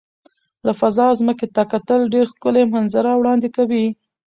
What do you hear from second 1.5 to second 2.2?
ته کتل